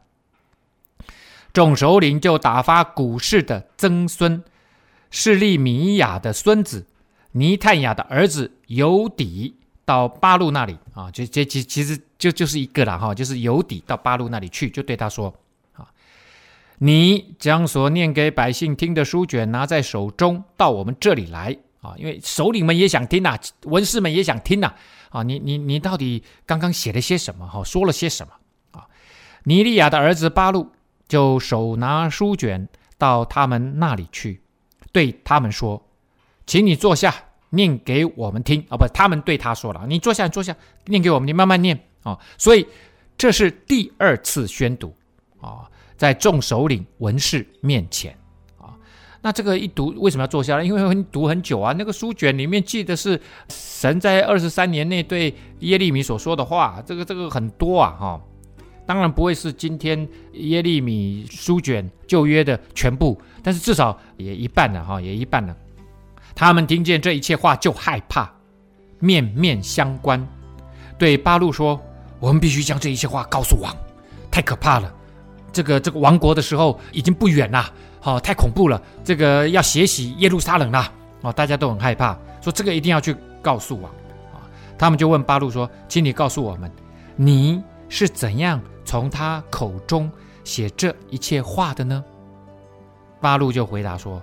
[1.52, 4.42] 众首领就打发古氏的曾孙
[5.12, 6.88] 示利米亚的孙子
[7.30, 9.60] 尼探雅的儿子犹底。
[9.84, 15.34] 到巴路那里啊，就这其其实就就是一个了哈，就是有底到巴路那里去，就对他说
[15.74, 15.86] 啊，
[16.78, 24.72] 你将所念给百姓听的书卷拿在手中，到我们这里来啊，因为首领们也想听呐，文士们也想听呐
[25.10, 28.32] 啊，你你你到底刚刚写了些什么哈，说了些什么
[28.72, 28.86] 啊？
[29.44, 30.72] 尼利亚的儿子巴路
[31.06, 32.66] 就手拿书卷
[32.96, 34.40] 到他们那里去，
[34.92, 35.86] 对他们说，
[36.46, 37.14] 请你坐下。
[37.54, 38.76] 念给我们听啊！
[38.76, 40.54] 不，他们对他说了：“你坐下，坐下，
[40.86, 42.66] 念给我们，你慢慢念啊！”所以
[43.16, 44.94] 这是第二次宣读
[45.40, 48.16] 啊，在众首领文士面前
[48.58, 48.74] 啊。
[49.22, 50.64] 那这个一读为什么要坐下来？
[50.64, 51.74] 因为读很久啊。
[51.78, 58.20] 那个书卷里面记得是神在二十三年内对耶利米所说的话，这个这个很多啊哈。
[58.86, 65.56] 当然不会是今天耶利米书卷旧约的全部，但是至少也一半了哈，也一半了。
[66.34, 68.28] 他们听见这一切话就害怕，
[68.98, 70.26] 面面相关，
[70.98, 71.80] 对八路说
[72.18, 73.72] ：“我们必须将这一切话告诉王，
[74.32, 74.92] 太可怕了。
[75.52, 78.82] 这个这个亡国的时候已经不远了，好、哦，太恐怖了。
[79.04, 83.88] 这个要血洗耶路撒冷了，哦，大家都很害怕，说这个一定要去告诉王。
[84.32, 84.42] 啊、
[84.76, 86.68] 他们就问八路说：‘请你告诉我们，
[87.14, 90.10] 你是怎样从他口中
[90.42, 92.04] 写这一切话的呢？’
[93.22, 94.20] 八路就回答说。”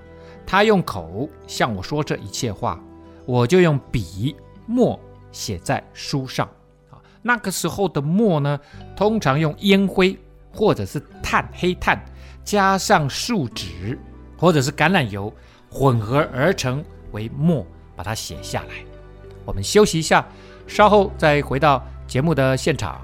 [0.52, 2.78] 他用口向我说这一切话，
[3.26, 4.36] 我就用笔
[4.66, 5.00] 墨
[5.32, 6.46] 写在书上。
[6.90, 8.60] 啊，那个时候的墨呢，
[8.94, 10.20] 通常用烟灰
[10.52, 12.04] 或者是炭黑炭，
[12.44, 13.98] 加上树脂
[14.38, 15.34] 或者是橄榄油
[15.70, 16.84] 混合而成
[17.14, 18.84] 为墨，把它写下来。
[19.46, 20.28] 我们休息一下，
[20.68, 23.00] 稍后再回到节目的现场。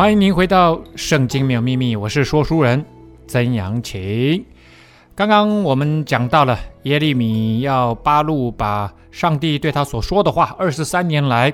[0.00, 2.82] 欢迎您回到《圣经没有秘密》，我是说书人
[3.26, 4.42] 曾阳晴。
[5.14, 11.52] 刚刚我们讲到了耶利米要巴路把上帝对他所说的话，二十三年来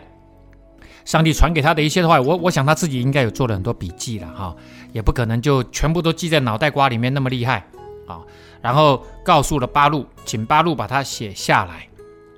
[1.04, 4.54] 上帝传给他的一切的话，我我想他自己应该有做了很多笔记了哈，
[4.92, 7.66] 也不可能就全部都记在脑袋瓜里面那么厉害
[8.06, 8.20] 啊，
[8.62, 11.88] 然后告诉了巴路，请巴路把它写下来，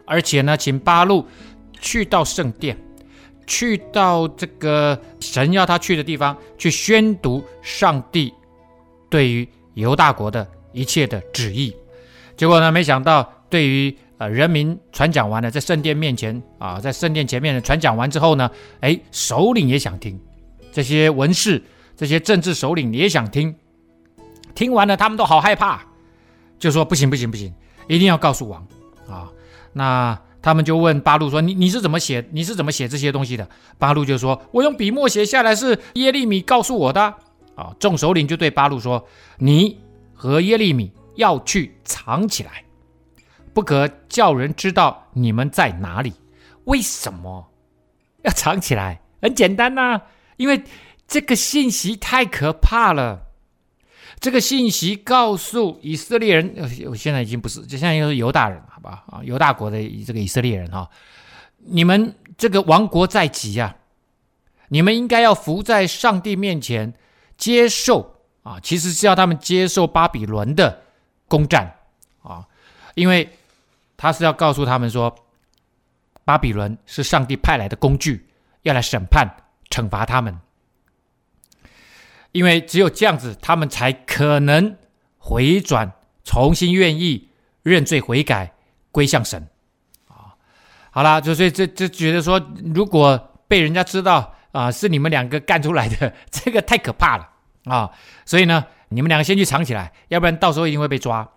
[0.06, 1.26] 而且呢，请巴路
[1.78, 2.78] 去到圣殿，
[3.48, 8.32] 去到这个神要他去的地方，去宣读上帝
[9.08, 11.74] 对于犹大国的一切的旨意。
[12.36, 18.48] 结果呢，没想到对于呃人民传讲完了，在圣殿面前啊，在圣殿前面传讲完之后呢，
[18.80, 20.20] 哎，首领也想听，
[20.70, 21.62] 这些文士、
[21.96, 23.56] 这些政治首领也想听。
[24.54, 25.80] 听完了，他们都好害怕，
[26.58, 27.52] 就说不行不行不行，
[27.88, 28.66] 一定要告诉王
[29.08, 29.30] 啊！
[29.72, 32.28] 那他们就问巴路说：“你你是怎么写？
[32.32, 33.48] 你是怎么写这些东西的？”
[33.78, 37.14] 巴路就说：“我用笔墨写下来，是耶利米告诉我的。”
[37.56, 39.04] 啊，众首领就对巴路说
[39.38, 39.80] ：“你
[40.14, 42.62] 和耶利米要去藏起来，
[43.52, 46.12] 不可叫人知道你们在哪里。
[46.64, 47.50] 为什么
[48.22, 49.00] 要藏起来？
[49.20, 50.02] 很简单呐、
[50.36, 50.62] 因为
[51.08, 53.24] 这个信息太可怕了。”
[54.20, 59.04] 这个信息告诉以色列人，呃，现在已经不是，就现在又是犹大人，好吧？
[59.08, 60.90] 啊，犹大国的这个以色列人哈，
[61.58, 63.76] 你们这个亡国在即啊，
[64.68, 66.94] 你们应该要伏在上帝面前
[67.36, 70.82] 接受啊，其实是要他们接受巴比伦的
[71.28, 71.76] 攻占
[72.22, 72.46] 啊，
[72.94, 73.30] 因为
[73.96, 75.14] 他是要告诉他们说，
[76.24, 78.28] 巴比伦是上帝派来的工具，
[78.62, 79.28] 要来审判、
[79.70, 80.40] 惩罚他们。
[82.32, 84.76] 因为只有这样子，他们才可能
[85.16, 85.92] 回转，
[86.24, 87.30] 重新愿意
[87.62, 88.52] 认罪悔改，
[88.90, 89.46] 归向神。
[90.08, 90.34] 啊，
[90.90, 92.40] 好了，就所以这这觉得说，
[92.74, 97.28] 如果被人家知道啊，是你们两个干出来的， 这个太可怕了
[97.64, 97.90] 啊！
[98.24, 101.28] 所以呢，你们两个先去藏起来，要不然到时候一定会被抓。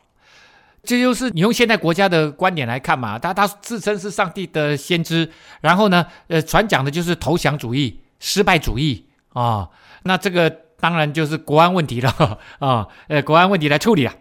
[0.84, 9.70] 这就是你用现代国家的观点来看嘛，他他自称是上帝的先知，然后呢，呃，传讲的就是投降主义、失败主义啊，
[10.04, 10.58] 那这个。
[10.82, 12.10] 当然就是国安问题了
[12.58, 14.12] 啊，呃，国安问题来处理了。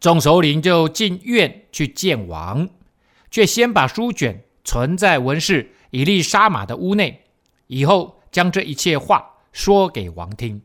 [0.00, 2.66] 众首领就进院去见王，
[3.30, 7.22] 却先把书卷存在文士以利沙玛的屋内，
[7.66, 10.62] 以后将这一切话说给王听。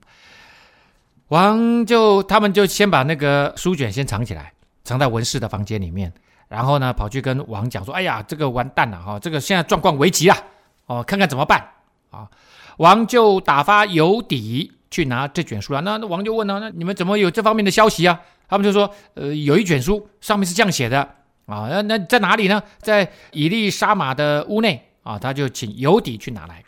[1.27, 4.53] 王就他们就先把那个书卷先藏起来，
[4.85, 6.13] 藏在文士的房间里面，
[6.47, 10.37] 然后呢，跑去跟王讲说：“哎呀，这个完蛋了哈，这个现在状况危急了
[10.85, 11.71] 哦，看看怎么办
[12.09, 12.29] 啊？”
[12.77, 14.71] 王就打发犹底。
[14.91, 18.21] 去拿这卷书了，那那王就问了，那你们怎么有这方面的消息啊？
[18.47, 21.01] 他们就说，呃，有一卷书，上面是这样写的
[21.45, 22.61] 啊，那那在哪里呢？
[22.79, 26.63] 在以利沙玛的屋内啊，他就请犹底去拿来，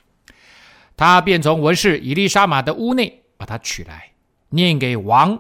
[0.96, 4.12] 他便从文士以利沙玛的屋内把它取来，
[4.50, 5.40] 念给王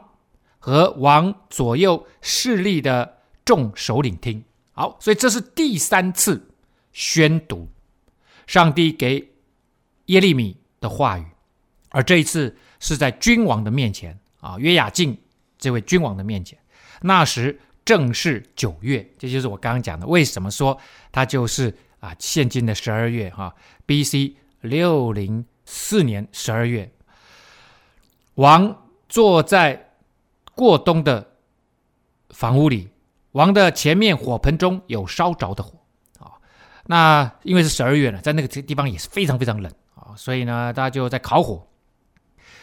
[0.59, 4.43] 和王左右势力的众首领听。
[4.73, 6.49] 好，所以这是第三次
[6.93, 7.67] 宣读
[8.45, 9.31] 上帝给
[10.05, 11.25] 耶利米的话语，
[11.89, 12.55] 而这一次。
[12.79, 15.17] 是在君王的面前啊，约雅敬
[15.67, 16.57] 这位君王的面前。
[17.01, 20.07] 那时正是九月，这就是我刚刚讲的。
[20.07, 20.79] 为什么说
[21.11, 23.53] 它就是啊，现今的十二月哈
[23.85, 24.37] ？B.C.
[24.61, 26.89] 六零四年十二月，
[28.35, 29.91] 王坐在
[30.55, 31.35] 过冬的
[32.29, 32.87] 房屋里，
[33.33, 35.77] 王的前面火盆中有烧着的火
[36.17, 36.31] 啊。
[36.85, 41.67] 那因为是十二月了，在那个地方也是非常非常冷啊，所以呢，大家就在烤火。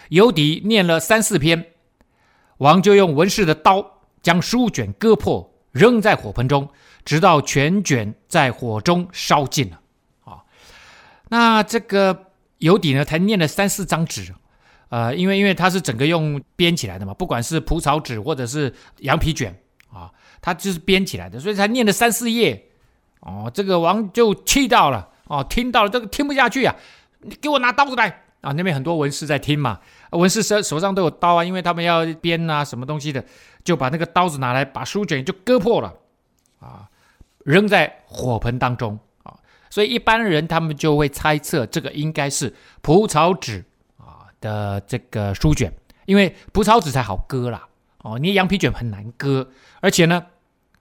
[0.08, 1.73] 尤迪念了三四篇，
[2.64, 6.66] 王就用文士的刀将书卷割破，扔在火盆中，
[7.05, 9.81] 直到全卷在火中烧尽了。
[10.24, 10.42] 啊，
[11.29, 14.35] 那这个犹底呢，才念了三四张纸，
[14.88, 19.55] 呃，因为因为他是整个用编起来的嘛，不管是蒲草纸或者是羊皮卷
[19.92, 22.70] 啊，他就是编起来的，所以才念了三四页。
[23.20, 26.74] 哦，这个王就气到了，哦，听到了这个听不下去啊，
[27.20, 28.23] 你给我拿刀子来。
[28.44, 29.80] 啊，那边很多文士在听嘛，
[30.11, 33.24] 文士手手上都有刀啊，因为他们要编啊什么东西的，
[33.64, 35.95] 就把那个刀子拿来，把书卷就割破了，
[36.61, 36.86] 啊，
[37.45, 39.34] 扔在火盆当中啊，
[39.70, 43.64] 所以一般人他们就会猜测这个应该是蒲草纸
[43.97, 45.72] 啊的这个书卷，
[46.05, 47.66] 因为蒲草纸才好割啦，
[48.03, 49.49] 哦，你羊皮卷很难割，
[49.80, 50.26] 而且呢，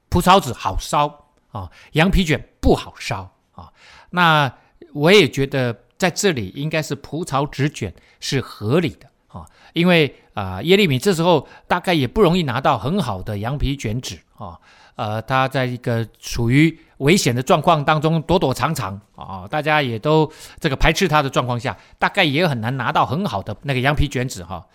[0.09, 3.71] 蒲草纸好烧啊，羊皮卷不好烧啊，
[4.09, 4.53] 那
[4.91, 5.79] 我也觉得。
[6.03, 14.59] 在这里应该是蒲草纸卷是合理的啊，因为啊耶利米这时候大概也不容易拿到很好的羊皮卷纸啊，
[14.95, 20.29] 呃，他在一个处于危险的状况当中躲躲藏藏啊，大家也都
[20.59, 24.65] 这个排斥他的状况下，大概也很难拿到很好的那个羊皮卷纸哈。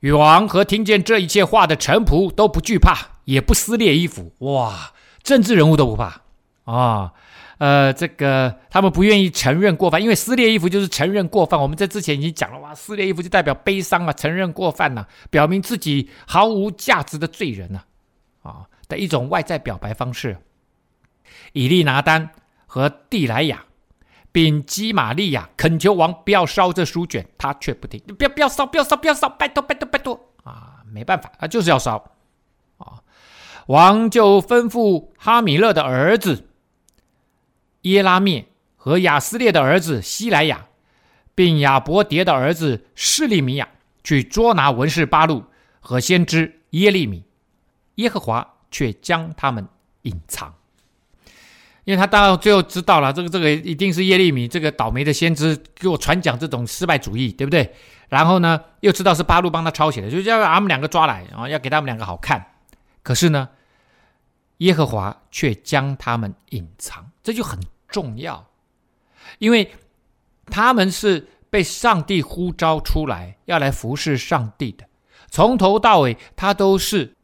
[0.00, 4.90] 女王和听见这一切话的臣仆都不惧怕，也不撕裂衣服，哇，
[5.22, 6.22] 政治人物都不怕
[6.64, 7.12] 啊。
[7.58, 11.58] 呃，这个他们不愿意承认过犯，因为撕裂衣服就是承认过犯。
[11.58, 17.80] 我们在之前已经讲了，哇，撕裂衣服就代表悲伤啊，承认过犯呐、表明自己毫无价值的罪人呐、
[18.42, 20.36] 啊，的一种外在表白方式。
[21.54, 22.30] 以利拿丹
[22.66, 23.64] 和蒂莱亚
[24.30, 30.82] 并基玛利亚恳求王不要烧这书卷，他却不听，不要不要烧，不要烧，不要烧，拜托拜托拜托啊！
[30.92, 31.96] 没办法，他就是要烧
[32.76, 33.00] 啊！
[33.68, 36.48] 王就吩咐哈米勒的儿子。
[37.86, 40.66] 耶拉灭和亚斯列的儿子西莱亚，
[41.34, 43.68] 并亚伯迭的儿子示利米亚
[44.02, 45.44] 去捉拿文士巴路
[45.80, 47.24] 和先知耶利米，
[47.96, 49.68] 耶和华却将他们
[50.02, 50.54] 隐藏，
[51.84, 57.72] 因为他到最后知道了，这个这个一定是耶利米这个倒霉的先知给我传讲这种失败主义，对不对？
[58.08, 62.44] 然后呢，又知道是巴路帮他抄写的，就要把他们两个抓来，然后要给他们两个好看。
[63.02, 63.48] 可是呢，
[64.58, 67.60] 耶和华却将他们隐藏，这就很。
[67.96, 68.46] 重要，
[69.38, 69.72] 因为
[70.44, 74.84] 他们是被上帝呼召出来要来服侍上帝的，
[75.30, 77.14] 从头到尾他都是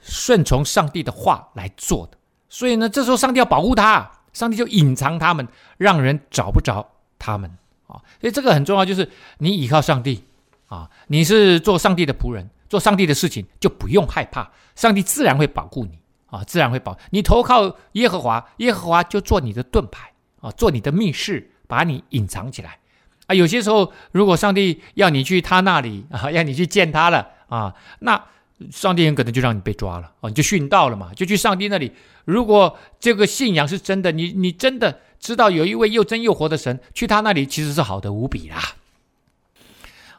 [0.00, 2.18] 顺从上帝的话来做的。
[2.48, 5.46] 所以呢，这时候上帝要保护他，上帝就隐藏他们，
[5.76, 6.84] 让人找不着
[7.16, 7.48] 他们
[7.86, 8.02] 啊。
[8.20, 9.08] 所以这个很重要，就是
[9.38, 10.24] 你依靠上帝
[10.66, 15.96] 啊，你是做上帝的仆人，做上帝的事情就不用害怕，上帝自然会保护你。
[16.30, 22.78] 啊，自然会保你投靠耶和华，耶和华就做你的盾牌啊，做你的密室，把你隐藏起来
[23.26, 23.34] 啊。
[23.34, 28.22] 有些时候，如果上帝要你去他那里 啊，要你去见他了啊，那
[28.70, 31.92] 上帝很可能就让你被抓了啊，你就殉道了嘛，就去上帝那里。
[32.24, 38.58] 如果这个信仰是真的，你你真的知道有一位又真又活的神，去他那里其实是好的无比啦。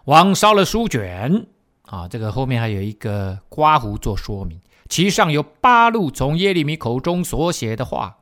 [0.05, 1.45] 王烧了书卷
[1.85, 4.59] 啊，这个后面还有一个刮胡做说明。
[4.89, 8.17] 其上有八录从耶利米口中所写的话。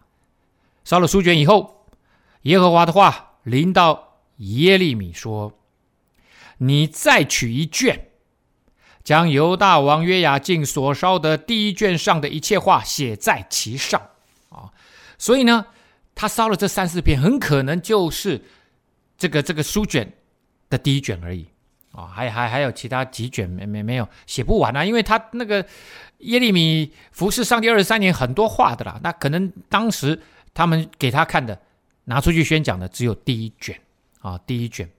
[0.84, 1.88] 烧了书卷以后，
[2.43, 5.53] 耶和华的话临到耶利米说
[6.59, 8.09] ：“你再取一卷，
[9.03, 14.01] 将犹大王约雅敬所烧的第一卷上的一切话写在其上。”
[14.49, 14.72] 啊，
[15.18, 15.68] 所以呢，
[16.15, 18.45] 他烧了这三四篇，很可能就是
[19.18, 20.13] 这个这个书卷
[20.70, 21.47] 的第一卷而已。
[21.97, 25.65] 哦，还还还有其他几卷没没没有写不完啊，因为他那个。
[26.21, 28.99] 耶利米服侍上帝二十三年，很多话的啦。
[29.03, 30.19] 那可能当时
[30.51, 31.61] 他们给他看的，
[32.05, 33.79] 拿出去宣讲的只有第一卷
[34.21, 34.89] 啊，第一卷。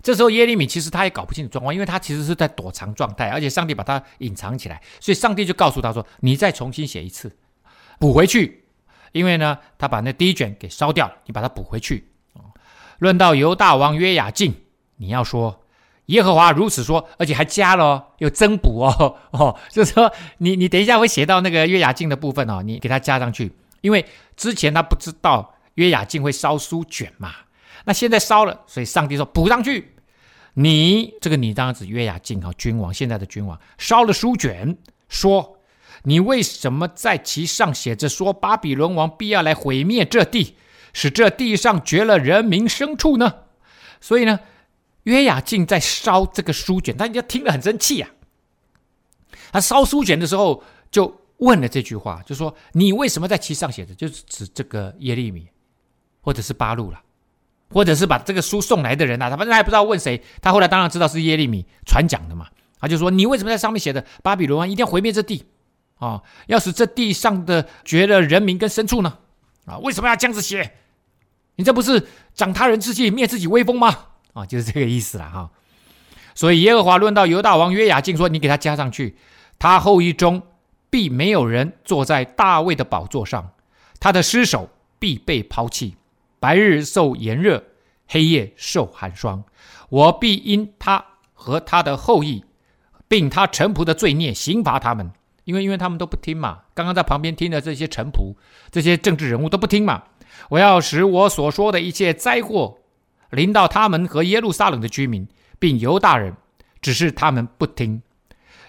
[0.00, 7.36] 这时候耶利米其实他也搞不清楚状况，因为他其实是在躲藏状态，而且上帝把他隐藏起来，所以上帝就告诉他说：“你再重新写一次，
[7.98, 8.62] 补回去。”
[9.10, 12.06] 因为呢，他把那第一卷给烧掉了，你把它补回去。
[13.00, 14.54] 论到犹大王约雅敬，
[15.02, 15.58] 你要说。
[16.06, 24.04] 耶和华如此说，而且还加了哦，有增补哦， 哦，就是说你你等一下会写到那个约雅敬的部分哦，你给他加上去，因为
[24.36, 27.30] 之前他不知道约雅敬会烧书卷嘛，
[27.84, 29.94] 那现在烧了，所以上帝说补上去。
[30.54, 34.76] 你这个你当然指约雅敬哈，君王现在的君王烧了书卷，
[35.08, 35.58] 说
[36.02, 40.56] 你为什么在其上写着说巴比伦王必要来毁灭这地，
[40.92, 43.34] 使这地上绝了人民牲畜呢？
[44.00, 44.40] 所以呢？
[45.04, 48.08] 约雅敬在烧这个书卷，大家听了很生气、啊。
[49.50, 53.94] 他烧书卷的时候就问了这句话，就说：“你为什么在其上写着？
[53.94, 55.48] 就是指这个耶利米，
[56.20, 57.00] 或者是巴路了，
[57.68, 59.30] 或者是把这个书送来的人呐、啊？
[59.30, 60.22] 他反正还不知道问谁。
[60.40, 62.48] 他后来当然知道是耶利米传讲的嘛。
[62.78, 65.44] 他就说：你为什么在上面写的巴比伦王一定要毁灭这地
[65.96, 66.22] 啊？
[66.46, 69.18] 要使这地上的绝了人民跟牲畜呢？
[69.66, 70.76] 啊，为什么要这样子写？
[71.56, 75.50] 你这不是长他人志气，灭自己威风吗？”啊，就是这个意思了哈。
[76.34, 79.16] 所以耶和华论到犹大王约雅敬说：“你给他加上去，
[79.58, 80.42] 他后裔中
[80.88, 83.50] 必没有人坐在大卫的宝座上，
[84.00, 85.96] 他的尸首必被抛弃，
[86.40, 87.62] 白日受炎热，
[88.08, 89.44] 黑夜受寒霜。
[89.90, 91.04] 我必因他
[91.34, 92.42] 和他的后裔，
[93.06, 95.12] 并他臣仆的罪孽刑罚他们，
[95.44, 96.60] 因为因为他们都不听嘛。
[96.72, 98.34] 刚刚在旁边听的这些臣仆、
[98.70, 100.04] 这些政治人物都不听嘛。
[100.48, 102.78] 我要使我所说的一切灾祸。”
[103.32, 105.26] 临到他们和耶路撒冷的居民，
[105.58, 106.34] 并犹大人，
[106.80, 108.00] 只是他们不听。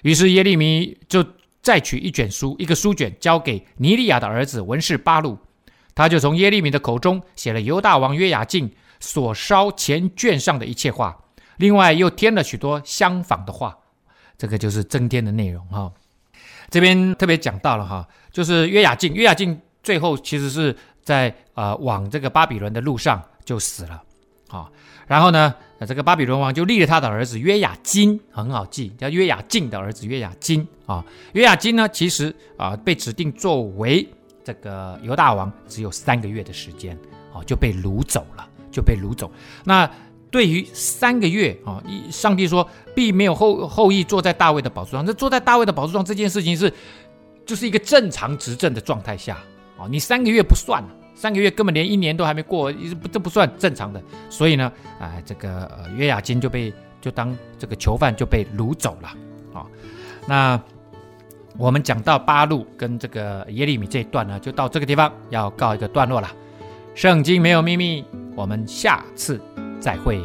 [0.03, 1.25] 于是耶利米就
[1.61, 5.37] 再取一卷书，一个书卷，交给尼利亚的儿子文士巴录，
[5.93, 11.25] 他就从耶利米的口中写了犹大王约雅敬所烧前卷上的一切话，
[11.57, 13.77] 另外又添了许多相仿的话。
[14.37, 15.91] 这个就是增添的内容哈。
[16.69, 24.01] 这边特别讲到了哈，就是约雅敬，约雅敬最后其实是在呃往这个巴比伦的路上就死了。
[24.53, 24.69] 啊，
[25.07, 25.55] 然后呢，
[25.87, 31.03] 这个巴比伦王就立了他的儿子约雅斤，很好记，叫约雅敬的儿子约雅斤啊。
[31.33, 34.07] 约雅斤呢，其实啊被指定作为
[34.43, 36.95] 这个犹大王只有三个月的时间，
[37.33, 39.31] 哦，就被掳走了，就被掳走。
[39.63, 39.89] 那
[40.29, 45.03] 对于三个月啊，一上帝说必没有后后裔坐在大卫的宝座上。
[45.03, 46.71] 这坐在大卫的宝座上这件事情是，
[47.43, 49.35] 就是一个正常执政的状态下
[49.79, 50.83] 啊，你三个月不算，
[51.23, 52.69] 三个月根本连一年都还没过，
[53.09, 54.03] 这不算正常的。
[54.29, 54.69] 所以呢，
[54.99, 59.07] 啊，这个呃约雅金就被就当这个囚犯就被掳走了
[59.53, 59.65] 啊。
[60.27, 60.61] 那
[61.57, 66.29] 我们讲到八路跟这个耶利米这一段呢，就到这个地方要告一个段落了。
[66.93, 68.03] 圣经没有秘密，
[68.35, 69.39] 我们下次
[69.79, 70.21] 再会。